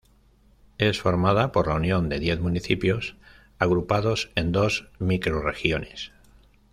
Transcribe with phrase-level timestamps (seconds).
[0.79, 3.17] Es formada por la unión de diez municipios
[3.59, 6.11] agrupados en dos microrregiones.